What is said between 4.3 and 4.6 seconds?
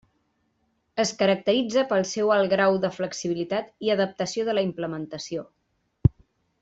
de